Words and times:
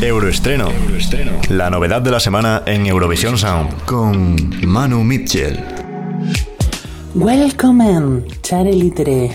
Euroestreno. 0.00 0.68
La 1.48 1.70
novedad 1.70 2.02
de 2.02 2.10
la 2.10 2.20
semana 2.20 2.62
en 2.66 2.86
Eurovisión 2.86 3.38
Sound. 3.38 3.84
Con 3.84 4.36
Manu 4.66 5.04
Mitchell. 5.04 5.60
Welcome, 7.14 8.24
Chare 8.42 8.72
Litre, 8.72 9.30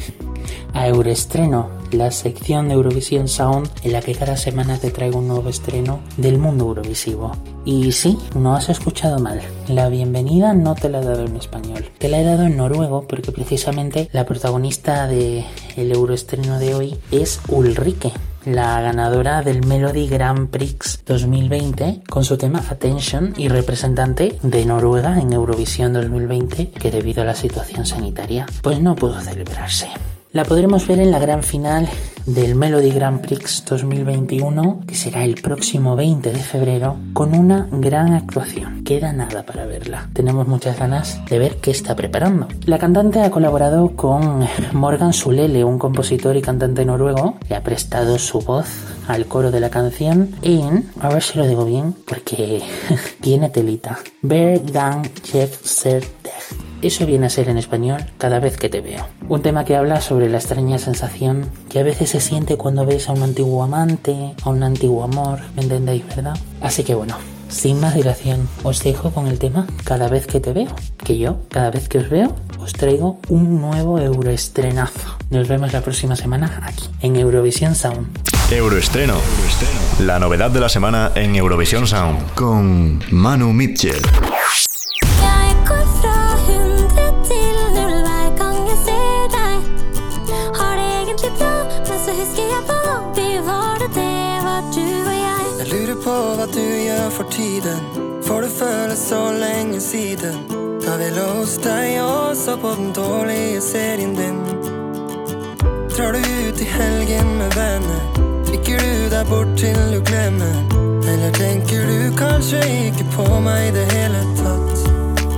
a 0.74 0.88
Euroestreno, 0.88 1.70
la 1.92 2.12
sección 2.12 2.68
de 2.68 2.74
Eurovisión 2.74 3.28
Sound 3.28 3.70
en 3.84 3.94
la 3.94 4.02
que 4.02 4.16
cada 4.16 4.36
semana 4.36 4.78
te 4.78 4.92
traigo 4.92 5.20
un 5.20 5.28
nuevo 5.28 5.50
estreno 5.50 6.00
del 6.18 6.38
mundo 6.38 6.66
eurovisivo. 6.66 7.32
Y 7.64 7.92
sí, 7.92 8.18
no 8.36 8.56
has 8.56 8.70
escuchado 8.70 9.20
mal. 9.20 9.42
La 9.68 9.90
bienvenida 9.90 10.54
no 10.54 10.76
te 10.76 10.90
la 10.90 11.02
he 11.02 11.06
dado 11.06 11.26
en 11.26 11.36
español. 11.36 11.86
Te 11.98 12.10
la 12.10 12.20
he 12.20 12.24
dado 12.24 12.44
en 12.44 12.58
noruego 12.58 13.06
porque 13.08 13.32
precisamente 13.32 14.10
la 14.12 14.26
protagonista 14.26 15.08
del 15.08 15.46
el 15.76 15.92
Euroestreno 15.92 16.60
de 16.60 16.76
hoy 16.76 16.98
es 17.12 17.40
Ulrike, 17.48 18.12
la 18.48 18.80
ganadora 18.80 19.42
del 19.42 19.66
Melody 19.66 20.08
Grand 20.08 20.50
Prix 20.50 21.04
2020 21.06 22.04
con 22.10 22.24
su 22.24 22.38
tema 22.38 22.64
Attention 22.70 23.34
y 23.36 23.50
representante 23.50 24.40
de 24.42 24.66
Noruega 24.66 25.20
en 25.20 25.34
Eurovisión 25.34 25.92
2020 25.92 26.70
que 26.70 26.90
debido 26.90 27.24
a 27.24 27.26
la 27.26 27.36
situación 27.36 27.86
sanitaria 27.86 28.46
pues 28.62 28.80
no 28.80 28.96
pudo 28.96 29.20
celebrarse. 29.20 29.90
La 30.32 30.46
podremos 30.46 30.88
ver 30.88 31.02
en 31.02 31.12
la 31.12 31.20
gran 31.20 31.44
final 31.44 31.90
del 32.28 32.56
Melody 32.56 32.92
Grand 32.92 33.22
Prix 33.22 33.64
2021, 33.66 34.82
que 34.86 34.96
será 34.96 35.24
el 35.24 35.36
próximo 35.36 35.96
20 35.96 36.32
de 36.32 36.40
febrero, 36.40 36.98
con 37.14 37.34
una 37.34 37.68
gran 37.72 38.14
actuación. 38.14 38.84
Queda 38.84 39.14
nada 39.14 39.44
para 39.44 39.66
verla. 39.66 40.10
Tenemos 40.14 40.48
muchas 40.48 40.78
ganas 40.78 41.20
de 41.26 41.40
ver 41.40 41.56
qué 41.58 41.72
está 41.72 41.96
preparando. 41.96 42.48
La 42.66 42.78
cantante 42.78 43.22
ha 43.22 43.32
colaborado 43.32 43.96
con 43.96 44.46
Morgan 44.74 45.14
Sulele, 45.14 45.64
un 45.64 45.80
compositor 45.80 46.36
y 46.36 46.42
cantante 46.42 46.86
noruego, 46.86 47.38
le 47.50 47.56
ha 47.56 47.64
prestado 47.64 48.20
su 48.20 48.42
voz 48.42 48.68
al 49.08 49.26
coro 49.26 49.52
de 49.52 49.62
la 49.62 49.70
canción 49.70 50.36
en, 50.42 50.90
a 51.00 51.10
ver 51.10 51.24
si 51.24 51.38
lo 51.38 51.48
digo 51.48 51.66
bien, 51.66 51.96
porque 52.06 52.62
tiene 53.22 53.50
telita, 53.50 54.00
Bergang 54.22 55.10
Jeff 55.24 55.66
Ser 55.66 56.04
eso 56.82 57.06
viene 57.06 57.28
a 57.28 57.30
ser 57.30 57.50
en 57.50 57.58
español 57.58 58.06
cada 58.18 58.40
vez 58.40 58.58
que 58.58 58.70
te 58.70 58.82
veo. 58.82 59.08
Un 59.28 59.42
tema 59.42 59.66
que 59.66 59.76
habla 59.76 60.02
sobre 60.02 60.30
la 60.30 60.38
extraña 60.38 60.78
sensación 60.78 61.50
que 61.70 61.80
a 61.80 61.84
veces 61.84 62.10
se 62.10 62.20
siente 62.20 62.58
cuando 62.58 62.86
ves 62.86 63.10
a 63.10 63.14
un 63.14 63.24
antiguo 63.24 63.64
amante, 63.64 64.34
a 64.44 64.50
un 64.50 64.64
antiguo 64.64 65.04
amor, 65.04 65.40
¿me 65.56 65.64
entendéis, 65.64 66.08
verdad? 66.08 66.38
Así 66.62 66.84
que 66.84 66.96
bueno, 66.96 67.18
sin 67.50 67.80
más 67.80 67.96
dilación, 67.96 68.48
os 68.64 68.84
dejo 68.84 69.12
con 69.12 69.28
el 69.28 69.40
tema 69.40 69.68
cada 69.84 70.10
vez 70.10 70.28
que 70.28 70.40
te 70.40 70.54
veo, 70.54 70.76
que 71.04 71.18
yo, 71.18 71.40
cada 71.50 71.72
vez 71.72 71.88
que 71.88 72.00
os 72.00 72.10
veo, 72.10 72.36
os 72.60 72.74
traigo 72.74 73.20
un 73.30 73.62
nuevo 73.62 74.00
euroestrenazo. 74.00 75.18
Nos 75.30 75.48
vemos 75.48 75.74
la 75.74 75.82
próxima 75.82 76.16
semana 76.16 76.62
aquí, 76.64 76.84
en 77.02 77.16
Eurovisión 77.16 77.76
Sound. 77.76 78.08
Euroestreno. 78.52 79.16
La 80.00 80.20
novedad 80.20 80.52
de 80.52 80.60
la 80.60 80.70
semana 80.70 81.12
en 81.16 81.36
Eurovisión 81.36 81.88
Sound. 81.88 82.34
Con 82.34 83.02
Manu 83.12 83.52
Mitchell. 83.52 84.02
På 96.08 96.16
hva 96.40 96.46
du 96.54 96.64
gjør 96.64 97.10
for 97.12 97.28
tiden. 97.32 97.80
For 98.24 98.42
det 98.42 98.52
føles 98.52 99.00
så 99.10 99.20
lenge 99.36 99.80
siden. 99.84 100.38
Da 100.86 100.96
vi 101.00 101.10
lå 101.16 101.26
hos 101.40 101.58
deg 101.64 101.98
og 102.04 102.36
så 102.38 102.56
på 102.62 102.72
den 102.80 102.94
dårlige 102.96 103.62
serien 103.62 104.16
din. 104.16 104.40
Drar 105.92 106.16
du 106.16 106.22
ut 106.22 106.62
i 106.62 106.70
helgen 106.78 107.36
med 107.42 107.60
venner? 107.60 108.02
Drikker 108.48 108.80
du 108.80 109.10
deg 109.12 109.28
bort 109.28 109.54
til 109.60 109.80
du 109.92 110.00
glemmer? 110.08 110.58
Eller 111.12 111.32
tenker 111.36 111.88
du 111.92 112.16
kanskje 112.20 112.64
ikke 112.88 113.12
på 113.18 113.28
meg 113.44 113.70
i 113.70 113.78
det 113.80 113.88
hele 113.92 114.26
tatt? 114.40 114.90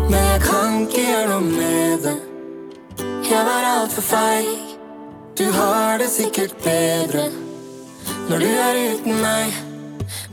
Men 0.10 0.22
jeg 0.22 0.42
kan 0.46 0.82
ikke 0.86 1.06
gjøre 1.12 1.30
noe 1.34 1.46
med 1.50 2.10
det. 2.10 2.18
Jeg 3.30 3.46
var 3.46 3.72
altfor 3.78 4.12
feig. 4.14 4.69
Du 5.40 5.52
har 5.52 5.98
det 5.98 6.08
sikkert 6.08 6.54
bedre 6.64 7.30
når 8.30 8.38
du 8.40 8.46
er 8.46 8.80
uten 8.92 9.22
meg. 9.22 9.54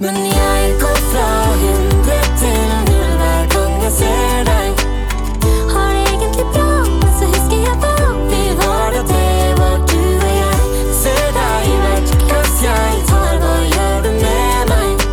Men 0.02 0.16
jeg 0.18 0.72
går 0.80 0.98
fra 1.12 1.26
hundre 1.60 2.16
til 2.40 2.72
null 2.88 3.12
hver 3.20 3.46
gang 3.52 3.76
jeg 3.84 3.92
ser 4.00 4.42
deg. 4.48 4.82
Har 5.70 5.92
det 5.94 6.02
egentlig 6.10 6.48
bra, 6.56 6.72
men 6.90 7.14
så 7.20 7.30
husker 7.36 7.62
jeg 7.68 7.76
hva 7.84 8.10
vi 8.32 8.42
var 8.64 8.96
da 8.96 9.04
det 9.12 9.54
var 9.60 9.78
du 9.92 10.02
og 10.02 10.34
jeg. 10.40 10.90
Ser 11.04 11.30
deg 11.38 11.70
i 11.70 11.78
hvert 11.84 12.12
glass 12.26 12.58
jeg 12.66 13.00
tar, 13.14 13.32
hva 13.46 13.54
gjør 13.76 14.04
du 14.08 14.12
med 14.18 14.74
meg? 14.74 15.08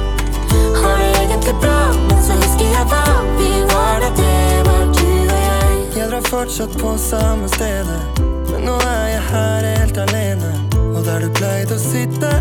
Har 0.81 0.97
det 1.05 1.15
egentlig 1.21 1.57
bra, 1.67 1.79
men 2.09 2.29
så 2.31 2.41
husker 2.41 2.77
jeg 2.79 2.91
hva 2.95 3.07
vi 3.37 3.55
var 3.77 4.05
da 4.07 4.13
det 4.23 4.69
var 4.71 4.85
du 4.89 5.07
og 5.07 5.41
jeg. 5.47 5.81
Jeg 6.01 6.13
drar 6.15 6.31
fortsatt 6.33 6.81
på 6.81 6.97
samme 7.11 7.53
stedet, 7.59 8.32
men 8.53 8.67
nå 8.69 8.77
er 8.85 9.07
jeg 9.15 9.23
her 9.31 9.69
helt 9.73 10.03
alene. 10.07 10.53
Og 10.93 11.01
der 11.03 11.25
du 11.25 11.33
pleide 11.35 11.75
å 11.75 11.81
sitte 11.81 12.31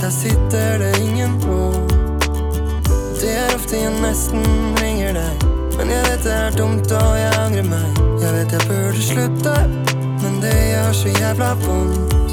der 0.00 0.10
sitter 0.10 0.78
det 0.78 0.98
ingen 1.00 1.38
nå. 1.42 1.70
Det 3.20 3.32
er 3.32 3.54
ofte 3.56 3.80
jeg 3.80 3.94
nesten 4.02 4.44
ringer 4.80 5.16
deg. 5.16 5.46
Men 5.78 5.90
jeg 5.90 6.04
vet 6.06 6.22
det 6.24 6.34
er 6.36 6.54
dumt, 6.56 6.92
og 6.92 7.16
jeg 7.18 7.32
angrer 7.40 7.66
meg. 7.72 7.98
Jeg 8.22 8.36
vet 8.36 8.54
jeg 8.54 8.68
burde 8.68 9.02
slutte, 9.08 9.56
men 10.22 10.38
det 10.44 10.54
gjør 10.54 10.94
så 11.00 11.16
jævla 11.16 11.50
vondt. 11.64 12.25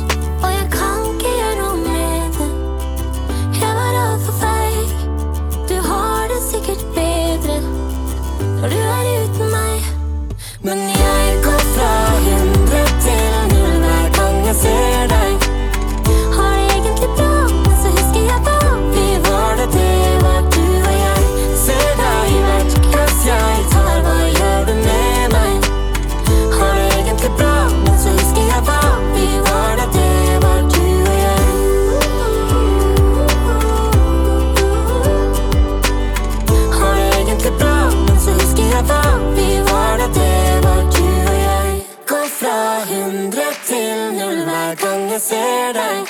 Ser 45.28 45.74
deg. 45.74 46.08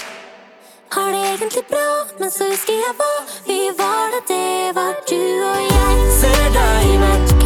Har 0.92 1.12
det 1.12 1.22
egentlig 1.34 1.64
bra, 1.70 1.90
men 2.20 2.32
så 2.32 2.50
husker 2.52 2.74
jeg 2.74 2.98
hva 3.00 3.14
vi 3.48 3.60
var 3.78 4.10
da 4.14 4.26
det 4.34 4.76
var 4.80 4.94
du 5.10 5.24
og 5.52 5.64
jeg. 5.70 6.12
Ser 6.22 6.44
deg 6.58 6.92
i 6.96 7.00
tar. 7.06 7.43